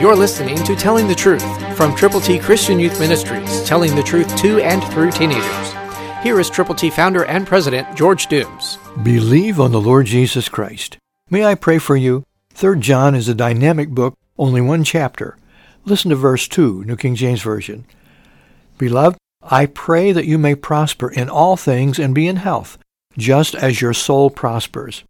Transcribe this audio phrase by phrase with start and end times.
[0.00, 4.36] You're listening to Telling the Truth from Triple T Christian Youth Ministries, telling the truth
[4.36, 5.72] to and through teenagers.
[6.22, 8.78] Here is Triple T founder and president George Dooms.
[9.02, 10.98] Believe on the Lord Jesus Christ.
[11.30, 12.22] May I pray for you?
[12.50, 15.36] Third John is a dynamic book, only one chapter.
[15.84, 17.84] Listen to verse 2, New King James Version.
[18.78, 22.78] Beloved, I pray that you may prosper in all things and be in health,
[23.16, 25.02] just as your soul prospers.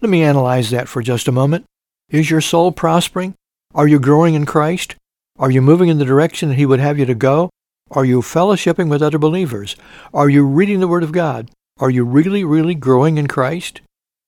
[0.00, 1.64] Let me analyze that for just a moment.
[2.08, 3.34] Is your soul prospering?
[3.78, 4.96] Are you growing in Christ?
[5.38, 7.48] Are you moving in the direction that He would have you to go?
[7.92, 9.76] Are you fellowshipping with other believers?
[10.12, 11.48] Are you reading the Word of God?
[11.78, 13.80] Are you really, really growing in Christ?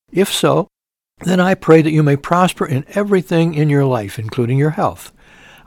[0.09, 0.69] If so,
[1.25, 5.11] then I pray that you may prosper in everything in your life, including your health.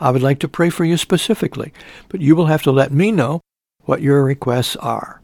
[0.01, 1.71] I would like to pray for you specifically,
[2.09, 3.43] but you will have to let me know
[3.81, 5.21] what your requests are.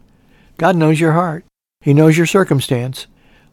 [0.58, 1.47] God knows your heart.
[1.80, 3.06] He knows your circumstance.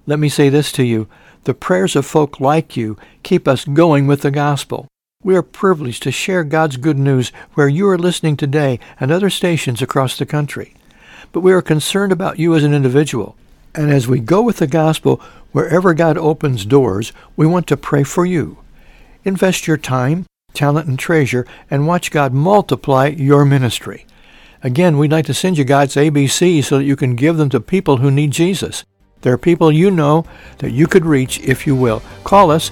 [0.05, 1.07] Let me say this to you.
[1.45, 4.85] The prayers of folk like you keep us going with the gospel.
[5.23, 9.31] We are privileged to share God's good news where you are listening today and other
[9.31, 10.75] stations across the country.
[11.31, 13.35] But we are concerned about you as an individual.
[13.73, 15.19] And as we go with the gospel,
[15.51, 18.59] wherever God opens doors, we want to pray for you.
[19.23, 24.05] Invest your time, talent, and treasure, and watch God multiply your ministry.
[24.61, 27.59] Again, we'd like to send you God's ABC so that you can give them to
[27.59, 28.85] people who need Jesus.
[29.21, 30.25] There are people you know
[30.59, 32.03] that you could reach if you will.
[32.23, 32.71] Call us,